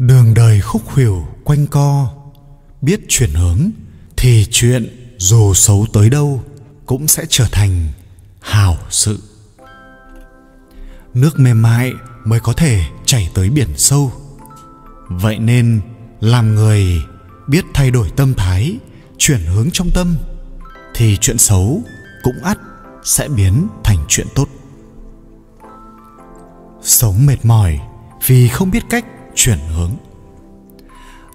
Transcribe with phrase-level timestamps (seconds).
[0.00, 2.08] đường đời khúc khuỷu quanh co,
[2.82, 3.70] biết chuyển hướng,
[4.16, 6.42] thì chuyện dù xấu tới đâu
[6.86, 7.88] cũng sẽ trở thành
[8.40, 9.18] hào sự.
[11.14, 11.92] Nước mềm mại
[12.24, 14.12] mới có thể chảy tới biển sâu.
[15.08, 15.80] Vậy nên
[16.20, 17.02] làm người
[17.48, 18.78] biết thay đổi tâm thái,
[19.18, 20.16] chuyển hướng trong tâm,
[20.94, 21.82] thì chuyện xấu
[22.22, 22.58] cũng ắt
[23.04, 24.48] sẽ biến thành chuyện tốt.
[26.82, 27.80] Sống mệt mỏi
[28.26, 29.90] vì không biết cách chuyển hướng.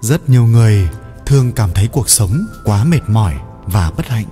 [0.00, 0.88] Rất nhiều người
[1.26, 3.34] thường cảm thấy cuộc sống quá mệt mỏi
[3.66, 4.26] và bất hạnh.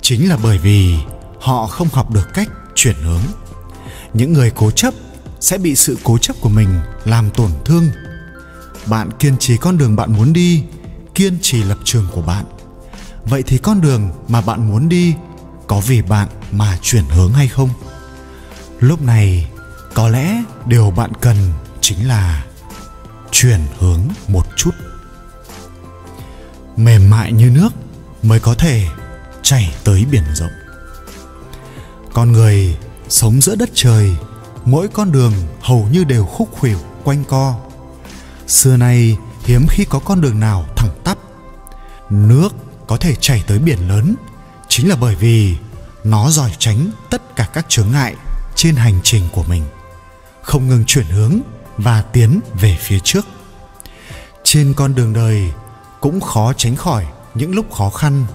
[0.00, 0.96] Chính là bởi vì
[1.40, 3.22] họ không học được cách chuyển hướng.
[4.14, 4.94] Những người cố chấp
[5.40, 7.84] sẽ bị sự cố chấp của mình làm tổn thương.
[8.86, 10.64] Bạn kiên trì con đường bạn muốn đi,
[11.14, 12.44] kiên trì lập trường của bạn.
[13.24, 15.14] Vậy thì con đường mà bạn muốn đi
[15.66, 17.70] có vì bạn mà chuyển hướng hay không?
[18.80, 19.50] Lúc này,
[19.94, 21.36] có lẽ điều bạn cần
[21.80, 22.44] chính là
[23.32, 24.70] chuyển hướng một chút.
[26.76, 27.68] Mềm mại như nước
[28.22, 28.86] mới có thể
[29.42, 30.50] chảy tới biển rộng.
[32.12, 32.76] Con người
[33.08, 34.16] sống giữa đất trời,
[34.64, 37.54] mỗi con đường hầu như đều khúc khuỷu quanh co.
[38.46, 41.18] Xưa nay hiếm khi có con đường nào thẳng tắp.
[42.10, 42.48] Nước
[42.86, 44.14] có thể chảy tới biển lớn
[44.68, 45.56] chính là bởi vì
[46.04, 48.14] nó giỏi tránh tất cả các chướng ngại
[48.54, 49.62] trên hành trình của mình,
[50.42, 51.40] không ngừng chuyển hướng
[51.78, 53.26] và tiến về phía trước.
[54.44, 55.52] Trên con đường đời
[56.00, 58.26] cũng khó tránh khỏi những lúc khó khăn,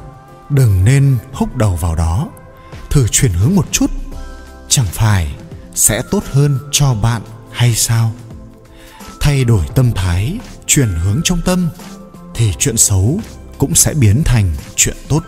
[0.50, 2.30] đừng nên húc đầu vào đó.
[2.90, 3.92] Thử chuyển hướng một chút,
[4.70, 5.36] chẳng phải
[5.76, 7.22] sẽ tốt hơn cho bạn
[7.52, 8.12] hay sao?
[9.20, 11.70] Thay đổi tâm thái, chuyển hướng trong tâm
[12.36, 13.20] thì chuyện xấu
[13.58, 15.24] cũng sẽ biến thành chuyện tốt.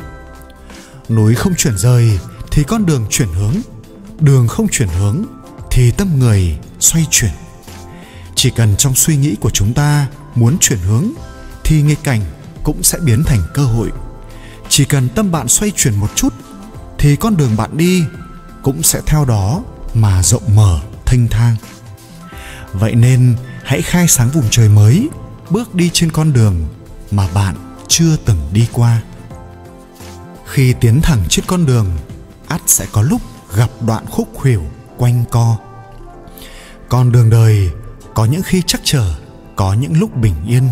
[1.10, 2.20] Núi không chuyển rời
[2.52, 3.56] thì con đường chuyển hướng,
[4.20, 5.24] đường không chuyển hướng
[5.72, 7.32] thì tâm người xoay chuyển
[8.46, 11.12] chỉ cần trong suy nghĩ của chúng ta muốn chuyển hướng,
[11.64, 12.22] thì nghịch cảnh
[12.64, 13.92] cũng sẽ biến thành cơ hội.
[14.70, 16.34] Chỉ cần tâm bạn xoay chuyển một chút,
[16.98, 18.04] thì con đường bạn đi
[18.64, 19.64] cũng sẽ theo đó
[19.94, 21.56] mà rộng mở, thênh thang.
[22.74, 25.10] Vậy nên hãy khai sáng vùng trời mới,
[25.50, 26.66] bước đi trên con đường
[27.12, 27.56] mà bạn
[27.88, 29.02] chưa từng đi qua.
[30.46, 31.88] Khi tiến thẳng trên con đường,
[32.48, 33.22] ắt sẽ có lúc
[33.56, 34.64] gặp đoạn khúc khuỷu
[34.98, 35.58] quanh co.
[36.90, 37.72] Con đường đời
[38.16, 39.16] có những khi chắc trở
[39.56, 40.70] có những lúc bình yên.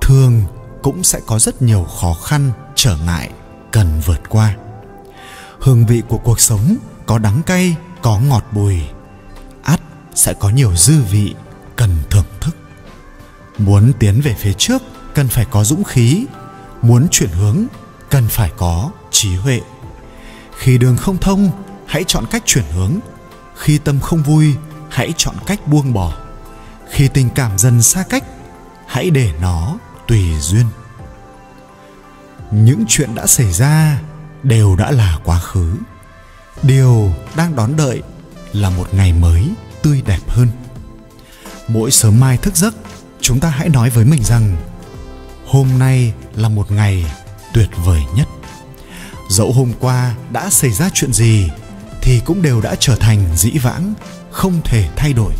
[0.00, 0.42] Thường
[0.82, 3.30] cũng sẽ có rất nhiều khó khăn, trở ngại,
[3.72, 4.54] cần vượt qua.
[5.60, 6.76] Hương vị của cuộc sống
[7.06, 8.80] có đắng cay, có ngọt bùi.
[9.62, 9.80] Ắt
[10.14, 11.34] sẽ có nhiều dư vị,
[11.76, 12.56] cần thưởng thức.
[13.58, 14.82] Muốn tiến về phía trước,
[15.14, 16.26] cần phải có dũng khí.
[16.82, 17.66] Muốn chuyển hướng,
[18.10, 19.60] cần phải có trí huệ.
[20.58, 21.50] Khi đường không thông,
[21.86, 22.92] hãy chọn cách chuyển hướng.
[23.56, 24.54] Khi tâm không vui,
[24.90, 26.27] hãy chọn cách buông bỏ
[26.90, 28.24] khi tình cảm dần xa cách,
[28.86, 29.78] hãy để nó
[30.08, 30.66] tùy duyên.
[32.50, 34.00] Những chuyện đã xảy ra
[34.42, 35.76] đều đã là quá khứ.
[36.62, 38.02] Điều đang đón đợi
[38.52, 39.48] là một ngày mới
[39.82, 40.48] tươi đẹp hơn.
[41.68, 42.74] Mỗi sớm mai thức giấc,
[43.20, 44.56] chúng ta hãy nói với mình rằng,
[45.46, 47.12] hôm nay là một ngày
[47.54, 48.28] tuyệt vời nhất.
[49.30, 51.50] Dẫu hôm qua đã xảy ra chuyện gì
[52.02, 53.94] thì cũng đều đã trở thành dĩ vãng,
[54.30, 55.32] không thể thay đổi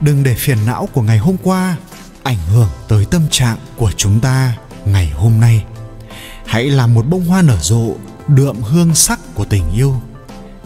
[0.00, 1.76] đừng để phiền não của ngày hôm qua
[2.22, 5.64] ảnh hưởng tới tâm trạng của chúng ta ngày hôm nay.
[6.46, 7.94] Hãy làm một bông hoa nở rộ,
[8.28, 10.00] đượm hương sắc của tình yêu.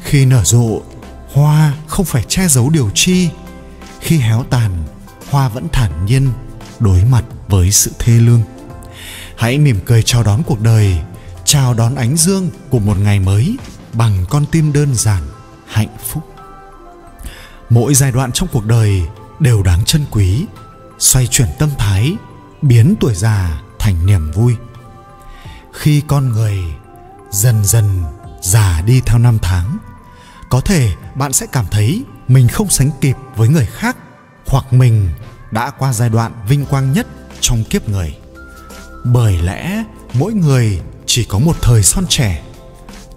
[0.02, 0.80] Khi nở rộ,
[1.32, 3.28] hoa không phải che giấu điều chi.
[4.00, 4.70] Khi héo tàn,
[5.30, 6.28] hoa vẫn thản nhiên
[6.80, 8.42] đối mặt với sự thê lương.
[9.36, 10.98] Hãy mỉm cười chào đón cuộc đời,
[11.44, 13.56] chào đón ánh dương của một ngày mới
[13.92, 15.22] bằng con tim đơn giản,
[15.66, 16.22] hạnh phúc.
[17.70, 19.02] Mỗi giai đoạn trong cuộc đời
[19.44, 20.46] đều đáng trân quý,
[20.98, 22.16] xoay chuyển tâm thái,
[22.62, 24.56] biến tuổi già thành niềm vui.
[25.72, 26.58] Khi con người
[27.30, 28.02] dần dần
[28.42, 29.78] già đi theo năm tháng,
[30.50, 33.96] có thể bạn sẽ cảm thấy mình không sánh kịp với người khác
[34.46, 35.10] hoặc mình
[35.50, 37.06] đã qua giai đoạn vinh quang nhất
[37.40, 38.16] trong kiếp người.
[39.04, 39.84] Bởi lẽ
[40.14, 42.42] mỗi người chỉ có một thời son trẻ,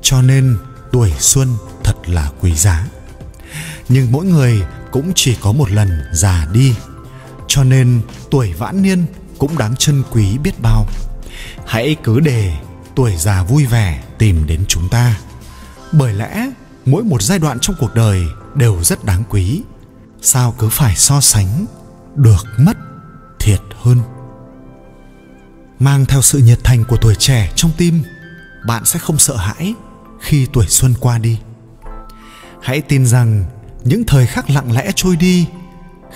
[0.01, 0.57] cho nên
[0.92, 2.88] tuổi xuân thật là quý giá.
[3.90, 4.62] Nhưng mỗi người
[4.92, 6.75] cũng chỉ có một lần già đi.
[7.48, 8.01] Cho nên
[8.31, 9.06] tuổi vãn niên
[9.38, 10.88] cũng đáng trân quý biết bao.
[11.66, 12.54] Hãy cứ để
[12.95, 15.18] tuổi già vui vẻ tìm đến chúng ta.
[15.92, 16.51] Bởi lẽ
[16.86, 18.24] mỗi một giai đoạn trong cuộc đời
[18.56, 19.62] đều rất đáng quý.
[20.22, 21.66] Sao cứ phải so sánh
[22.16, 22.78] được mất
[23.39, 23.98] thiệt hơn?
[25.80, 28.04] Mang theo sự nhiệt thành của tuổi trẻ trong tim,
[28.68, 29.74] bạn sẽ không sợ hãi
[30.19, 31.39] khi tuổi xuân qua đi.
[32.62, 33.45] Hãy tin rằng
[33.88, 35.48] những thời khắc lặng lẽ trôi đi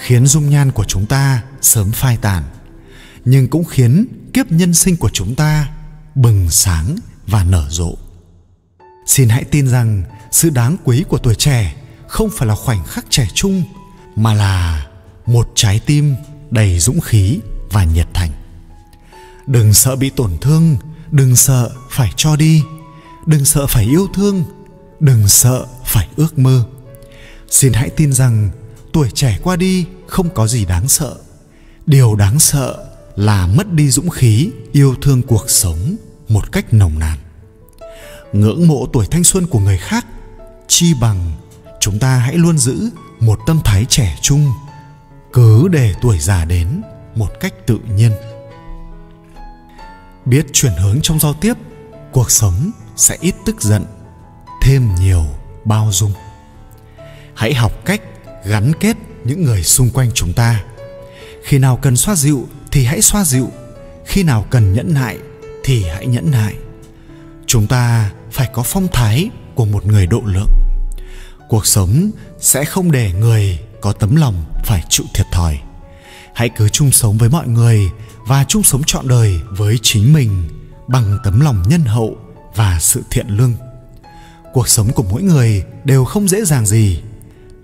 [0.01, 2.43] khiến dung nhan của chúng ta sớm phai tàn,
[3.25, 5.69] nhưng cũng khiến kiếp nhân sinh của chúng ta
[6.15, 6.95] bừng sáng
[7.27, 7.95] và nở rộ.
[9.05, 11.75] Xin hãy tin rằng sự đáng quý của tuổi trẻ
[12.07, 13.63] không phải là khoảnh khắc trẻ trung,
[14.15, 14.87] mà là
[15.25, 16.15] một trái tim
[16.49, 17.39] đầy dũng khí
[17.71, 18.31] và nhiệt thành.
[19.47, 20.77] Đừng sợ bị tổn thương,
[21.11, 22.63] đừng sợ phải cho đi,
[23.25, 24.43] đừng sợ phải yêu thương,
[24.99, 26.65] đừng sợ phải ước mơ
[27.51, 28.49] xin hãy tin rằng
[28.93, 31.15] tuổi trẻ qua đi không có gì đáng sợ.
[31.85, 35.95] Điều đáng sợ là mất đi dũng khí, yêu thương cuộc sống
[36.29, 37.17] một cách nồng nàn.
[38.33, 40.05] Ngưỡng mộ tuổi thanh xuân của người khác
[40.67, 41.31] chi bằng
[41.79, 42.89] chúng ta hãy luôn giữ
[43.19, 44.51] một tâm thái trẻ trung,
[45.33, 46.81] cứ để tuổi già đến
[47.15, 48.11] một cách tự nhiên.
[50.25, 51.53] Biết chuyển hướng trong giao tiếp,
[52.11, 53.85] cuộc sống sẽ ít tức giận,
[54.61, 55.25] thêm nhiều
[55.65, 56.11] bao dung
[57.41, 58.01] hãy học cách
[58.45, 60.63] gắn kết những người xung quanh chúng ta.
[61.43, 63.51] Khi nào cần xoa dịu thì hãy xoa dịu,
[64.05, 65.17] khi nào cần nhẫn nại
[65.63, 66.55] thì hãy nhẫn nại.
[67.45, 70.49] Chúng ta phải có phong thái của một người độ lượng.
[71.49, 75.59] Cuộc sống sẽ không để người có tấm lòng phải chịu thiệt thòi.
[76.33, 77.89] Hãy cứ chung sống với mọi người
[78.27, 80.49] và chung sống trọn đời với chính mình
[80.87, 82.17] bằng tấm lòng nhân hậu
[82.55, 83.53] và sự thiện lương.
[84.53, 87.01] Cuộc sống của mỗi người đều không dễ dàng gì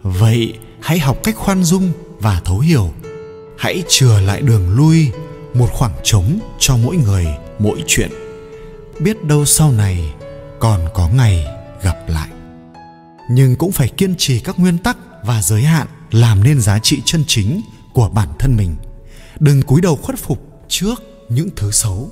[0.09, 2.93] vậy hãy học cách khoan dung và thấu hiểu.
[3.57, 5.11] Hãy chừa lại đường lui,
[5.53, 7.27] một khoảng trống cho mỗi người,
[7.59, 8.11] mỗi chuyện.
[8.99, 10.13] Biết đâu sau này
[10.59, 11.45] còn có ngày
[11.83, 12.29] gặp lại.
[13.29, 17.01] Nhưng cũng phải kiên trì các nguyên tắc và giới hạn làm nên giá trị
[17.05, 17.61] chân chính
[17.93, 18.75] của bản thân mình.
[19.39, 20.95] Đừng cúi đầu khuất phục trước
[21.29, 22.09] những thứ xấu.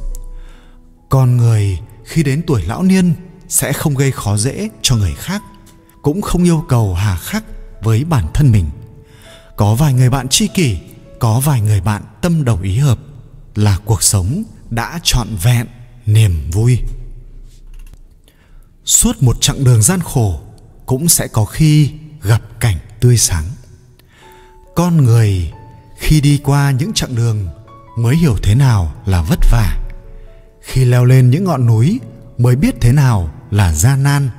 [1.09, 3.13] Con người khi đến tuổi lão niên
[3.47, 5.42] sẽ không gây khó dễ cho người khác,
[6.01, 7.44] cũng không yêu cầu hà khắc
[7.85, 8.65] với bản thân mình.
[9.55, 10.77] Có vài người bạn tri kỷ,
[11.19, 12.99] có vài người bạn tâm đầu ý hợp
[13.55, 15.67] là cuộc sống đã trọn vẹn,
[16.05, 16.79] niềm vui.
[18.85, 20.39] Suốt một chặng đường gian khổ
[20.85, 21.91] cũng sẽ có khi
[22.21, 23.45] gặp cảnh tươi sáng.
[24.75, 25.51] Con người
[25.97, 27.47] khi đi qua những chặng đường
[27.97, 29.77] mới hiểu thế nào là vất vả,
[30.61, 31.99] khi leo lên những ngọn núi
[32.37, 34.29] mới biết thế nào là gian nan,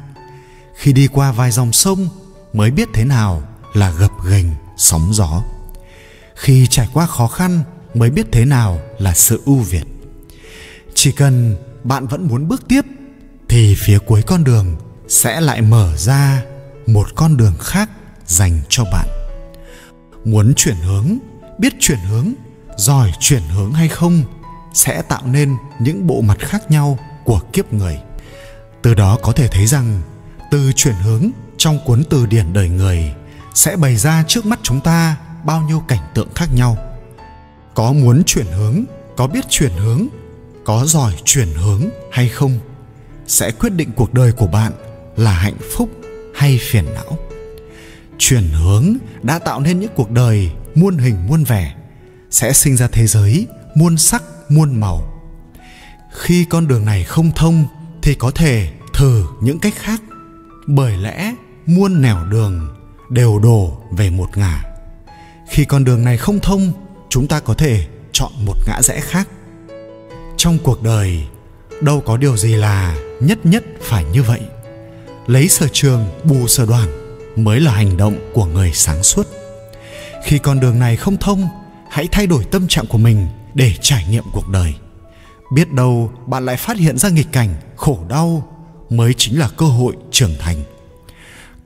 [0.76, 2.08] khi đi qua vài dòng sông
[2.52, 3.42] mới biết thế nào
[3.74, 4.46] là gập ghềnh
[4.76, 5.42] sóng gió.
[6.34, 7.62] Khi trải qua khó khăn
[7.94, 9.84] mới biết thế nào là sự ưu việt.
[10.94, 12.82] Chỉ cần bạn vẫn muốn bước tiếp
[13.48, 14.76] thì phía cuối con đường
[15.08, 16.42] sẽ lại mở ra
[16.86, 17.90] một con đường khác
[18.26, 19.08] dành cho bạn.
[20.24, 21.18] Muốn chuyển hướng,
[21.58, 22.32] biết chuyển hướng,
[22.76, 24.22] giỏi chuyển hướng hay không
[24.74, 27.98] sẽ tạo nên những bộ mặt khác nhau của kiếp người.
[28.82, 30.02] Từ đó có thể thấy rằng,
[30.50, 33.12] từ chuyển hướng trong cuốn từ điển đời người,
[33.54, 36.76] sẽ bày ra trước mắt chúng ta bao nhiêu cảnh tượng khác nhau.
[37.74, 38.84] Có muốn chuyển hướng,
[39.16, 40.06] có biết chuyển hướng,
[40.64, 41.82] có giỏi chuyển hướng
[42.12, 42.58] hay không,
[43.26, 44.72] sẽ quyết định cuộc đời của bạn
[45.16, 45.90] là hạnh phúc
[46.34, 47.18] hay phiền não.
[48.18, 51.74] Chuyển hướng đã tạo nên những cuộc đời muôn hình muôn vẻ,
[52.30, 55.12] sẽ sinh ra thế giới muôn sắc muôn màu.
[56.12, 57.64] Khi con đường này không thông
[58.02, 60.02] thì có thể thử những cách khác,
[60.66, 61.34] bởi lẽ
[61.66, 62.76] muôn nẻo đường
[63.10, 64.62] đều đổ về một ngả.
[65.48, 66.72] Khi con đường này không thông,
[67.08, 69.28] chúng ta có thể chọn một ngã rẽ khác.
[70.36, 71.24] Trong cuộc đời,
[71.80, 74.40] đâu có điều gì là nhất nhất phải như vậy.
[75.26, 76.88] Lấy sở trường, bù sở đoàn
[77.36, 79.26] mới là hành động của người sáng suốt.
[80.24, 81.48] Khi con đường này không thông,
[81.90, 84.74] hãy thay đổi tâm trạng của mình để trải nghiệm cuộc đời.
[85.52, 88.48] Biết đâu bạn lại phát hiện ra nghịch cảnh, khổ đau
[88.90, 90.56] mới chính là cơ hội trưởng thành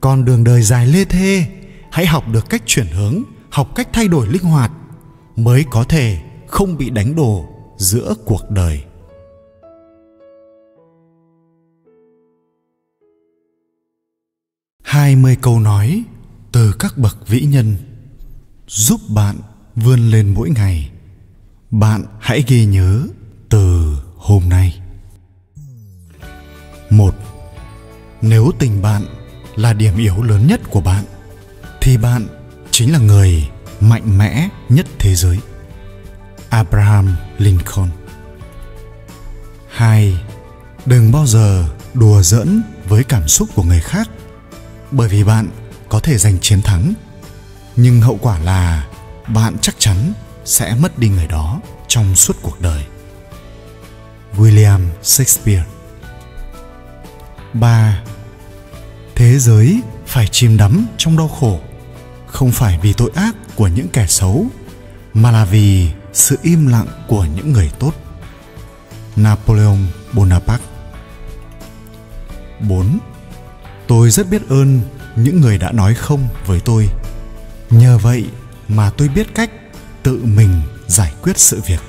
[0.01, 1.45] con đường đời dài lê thê,
[1.91, 4.71] hãy học được cách chuyển hướng, học cách thay đổi linh hoạt,
[5.35, 7.45] mới có thể không bị đánh đổ
[7.77, 8.83] giữa cuộc đời.
[14.83, 16.03] Hai mươi câu nói
[16.51, 17.75] từ các bậc vĩ nhân
[18.67, 19.35] giúp bạn
[19.75, 20.91] vươn lên mỗi ngày.
[21.71, 23.07] Bạn hãy ghi nhớ
[23.49, 24.81] từ hôm nay.
[26.89, 27.15] Một,
[28.21, 29.05] nếu tình bạn
[29.55, 31.03] là điểm yếu lớn nhất của bạn,
[31.81, 32.27] thì bạn
[32.71, 35.39] chính là người mạnh mẽ nhất thế giới.
[36.49, 37.89] Abraham lincoln.
[39.69, 40.17] Hai,
[40.85, 44.09] đừng bao giờ đùa giỡn với cảm xúc của người khác,
[44.91, 45.49] bởi vì bạn
[45.89, 46.93] có thể giành chiến thắng,
[47.75, 48.87] nhưng hậu quả là
[49.27, 50.13] bạn chắc chắn
[50.45, 52.85] sẽ mất đi người đó trong suốt cuộc đời.
[54.37, 55.65] William shakespeare.
[57.53, 58.03] 3.
[59.21, 61.59] Thế giới phải chìm đắm trong đau khổ,
[62.27, 64.45] không phải vì tội ác của những kẻ xấu,
[65.13, 67.93] mà là vì sự im lặng của những người tốt
[69.15, 69.77] napoleon
[70.13, 70.65] bonaparte
[72.59, 72.99] 4.
[73.87, 74.81] Tôi rất biết ơn
[75.15, 76.89] những người đã nói không với tôi.
[77.69, 78.25] Nhờ vậy
[78.67, 79.51] mà tôi biết cách
[80.03, 81.79] tự mình giải quyết sự việc.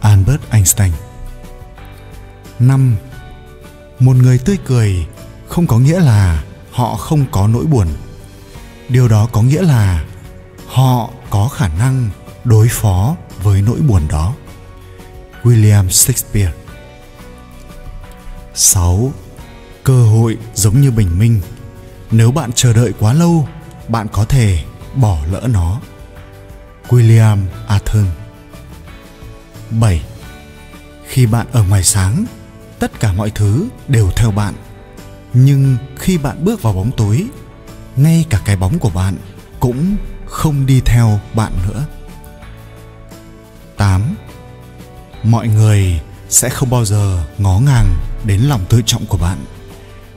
[0.00, 0.92] Albert Einstein
[2.58, 2.96] 5.
[3.98, 5.06] Một người tươi cười
[5.50, 7.86] không có nghĩa là họ không có nỗi buồn.
[8.88, 10.04] Điều đó có nghĩa là
[10.66, 12.10] họ có khả năng
[12.44, 14.34] đối phó với nỗi buồn đó.
[15.42, 16.52] William Shakespeare
[18.54, 19.12] 6
[19.84, 21.40] cơ hội giống như bình minh
[22.10, 23.48] nếu bạn chờ đợi quá lâu
[23.88, 24.64] bạn có thể
[24.94, 25.80] bỏ lỡ nó
[26.88, 27.38] william
[27.68, 28.06] arthur
[29.70, 30.02] 7.
[31.08, 32.24] Khi bạn ở ngoài sáng,
[32.78, 34.54] tất cả mọi thứ đều theo bạn.
[35.32, 37.26] Nhưng khi bạn bước vào bóng tối,
[37.96, 39.16] ngay cả cái bóng của bạn
[39.60, 39.96] cũng
[40.26, 41.86] không đi theo bạn nữa.
[43.76, 44.02] 8.
[45.22, 47.94] Mọi người sẽ không bao giờ ngó ngàng
[48.24, 49.38] đến lòng tự trọng của bạn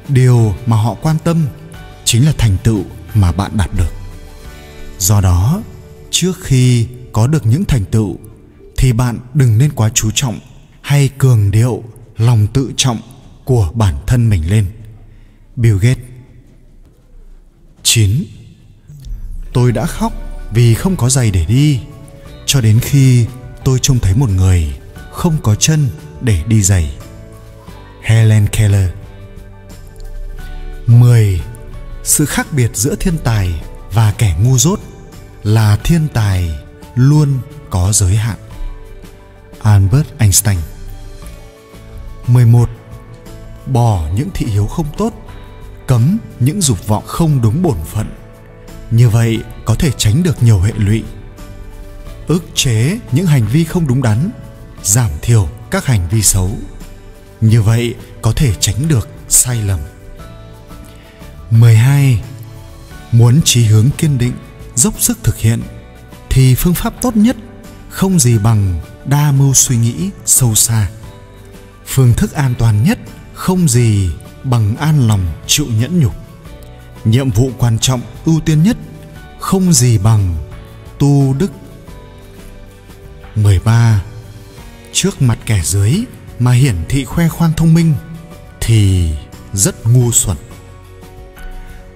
[0.10, 1.48] điều mà họ quan tâm
[2.06, 3.92] chính là thành tựu mà bạn đạt được
[5.00, 5.62] do đó
[6.12, 8.18] trước khi có được những thành tựu
[8.78, 10.40] thì bạn đừng nên quá chú trọng
[10.82, 11.84] hay cường điệu
[12.18, 13.00] lòng tự trọng
[13.46, 14.66] của bản thân mình lên
[15.56, 16.04] bill gates
[17.84, 18.24] 9.
[19.54, 20.14] Tôi đã khóc
[20.52, 21.80] vì không có giày để đi
[22.46, 23.26] cho đến khi
[23.64, 24.74] tôi trông thấy một người
[25.12, 25.90] không có chân
[26.22, 26.96] để đi giày.
[28.02, 28.90] Helen Keller
[30.88, 31.42] 10.
[32.04, 33.62] Sự khác biệt giữa thiên tài
[33.94, 34.80] và kẻ ngu dốt
[35.44, 36.52] là thiên tài
[36.96, 38.38] luôn có giới hạn.
[39.62, 40.58] Albert Einstein
[42.28, 42.70] 11.
[43.66, 45.14] Bỏ những thị hiếu không tốt,
[45.94, 48.08] cấm những dục vọng không đúng bổn phận.
[48.92, 51.04] Như vậy có thể tránh được nhiều hệ lụy.
[52.28, 54.30] Ức chế những hành vi không đúng đắn,
[54.84, 56.52] giảm thiểu các hành vi xấu.
[57.42, 59.80] Như vậy có thể tránh được sai lầm.
[61.52, 62.24] 12.
[63.12, 64.34] Muốn chí hướng kiên định,
[64.76, 65.62] dốc sức thực hiện
[66.30, 67.36] thì phương pháp tốt nhất
[67.90, 70.90] không gì bằng đa mưu suy nghĩ sâu xa.
[71.86, 73.00] Phương thức an toàn nhất
[73.34, 74.12] không gì
[74.44, 76.14] bằng an lòng chịu nhẫn nhục.
[77.06, 78.78] Nhiệm vụ quan trọng ưu tiên nhất
[79.40, 80.36] không gì bằng
[81.00, 81.52] tu đức.
[83.36, 84.04] 13.
[84.92, 86.04] Trước mặt kẻ dưới
[86.40, 87.94] mà hiển thị khoe khoang thông minh
[88.62, 89.12] thì
[89.54, 90.38] rất ngu xuẩn.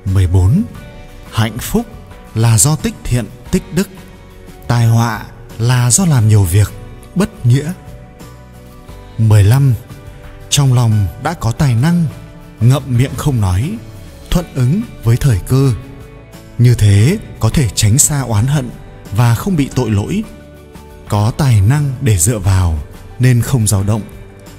[0.05, 0.63] 14.
[1.31, 1.85] Hạnh phúc
[2.35, 3.89] là do tích thiện, tích đức.
[4.67, 5.25] Tai họa
[5.57, 6.71] là do làm nhiều việc
[7.15, 7.73] bất nghĩa.
[9.17, 9.73] 15.
[10.49, 12.05] Trong lòng đã có tài năng,
[12.61, 13.77] ngậm miệng không nói,
[14.29, 15.73] thuận ứng với thời cơ.
[16.57, 18.69] Như thế có thể tránh xa oán hận
[19.11, 20.23] và không bị tội lỗi.
[21.09, 22.79] Có tài năng để dựa vào
[23.19, 24.01] nên không dao động,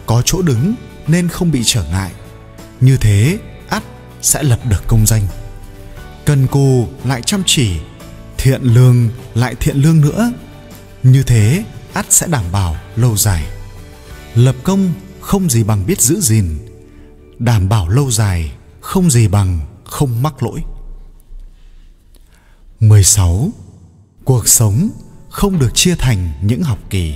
[0.07, 0.75] có chỗ đứng
[1.07, 2.13] nên không bị trở ngại.
[2.81, 3.39] Như thế
[3.69, 3.83] ắt
[4.23, 5.23] sẽ lập được công danh
[6.29, 7.77] cần cù lại chăm chỉ
[8.39, 10.33] thiện lương lại thiện lương nữa
[11.03, 13.45] như thế ắt sẽ đảm bảo lâu dài
[14.35, 16.59] lập công không gì bằng biết giữ gìn
[17.39, 20.63] đảm bảo lâu dài, không gì bằng, không mắc lỗi
[22.81, 23.49] 16.
[24.25, 24.91] Cuộc sống
[25.29, 27.15] không được chia thành những học kỳ.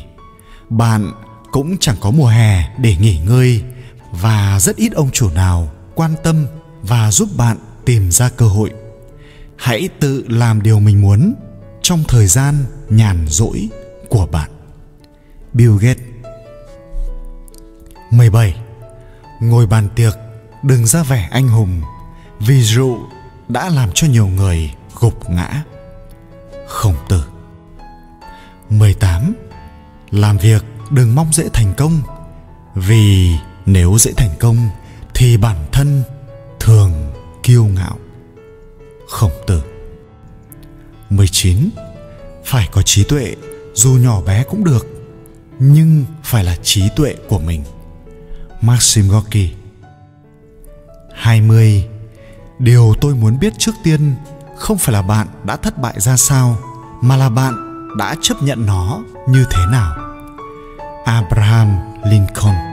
[0.68, 1.12] Bạn
[1.52, 3.62] cũng chẳng có mùa hè để nghỉ ngơi
[4.10, 6.46] và rất ít ông chủ nào quan tâm
[6.82, 8.70] và giúp bạn tìm ra cơ hội
[9.56, 11.34] hãy tự làm điều mình muốn
[11.82, 12.54] trong thời gian
[12.88, 13.68] nhàn rỗi
[14.08, 14.50] của bạn.
[15.52, 16.06] Bill Gates
[18.10, 18.61] 17.
[19.42, 20.14] Ngồi bàn tiệc
[20.62, 21.80] đừng ra vẻ anh hùng
[22.40, 22.98] vì rượu
[23.48, 25.62] đã làm cho nhiều người gục ngã.
[26.68, 27.24] Khổng tử
[28.70, 29.34] 18.
[30.10, 32.00] Làm việc đừng mong dễ thành công
[32.74, 34.68] vì nếu dễ thành công
[35.14, 36.02] thì bản thân
[36.60, 36.92] thường
[37.42, 37.98] kiêu ngạo
[39.08, 39.62] khổng tử
[41.10, 41.70] 19.
[42.44, 43.36] Phải có trí tuệ,
[43.74, 44.86] dù nhỏ bé cũng được,
[45.58, 47.64] nhưng phải là trí tuệ của mình.
[48.62, 49.50] Maxim Gorky
[51.14, 51.88] 20.
[52.58, 54.14] Điều tôi muốn biết trước tiên
[54.56, 56.56] không phải là bạn đã thất bại ra sao,
[57.00, 57.54] mà là bạn
[57.98, 59.92] đã chấp nhận nó như thế nào.
[61.04, 62.71] Abraham Lincoln